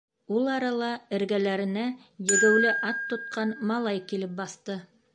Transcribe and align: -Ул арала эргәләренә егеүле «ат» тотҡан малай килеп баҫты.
-Ул 0.37 0.47
арала 0.53 0.87
эргәләренә 1.17 1.85
егеүле 2.33 2.75
«ат» 2.91 3.07
тотҡан 3.15 3.57
малай 3.75 4.07
килеп 4.13 4.39
баҫты. 4.43 4.85